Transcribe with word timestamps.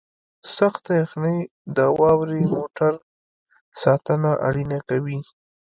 سخته 0.55 0.91
یخنۍ 1.01 1.39
د 1.77 1.77
واورې 1.99 2.41
موټر 2.53 2.93
ساتنه 3.83 4.31
اړینه 4.47 4.79
کوي 4.89 5.19